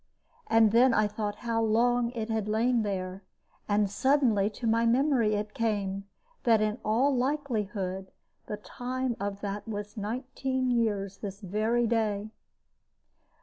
[0.47, 3.21] And then I thought how long it had lain there;
[3.69, 6.05] and suddenly to my memory it came,
[6.41, 8.11] that in all likelihood
[8.47, 12.31] the time of that was nineteen years this very day.